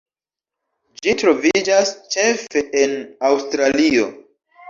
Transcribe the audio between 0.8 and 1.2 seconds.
Ĝi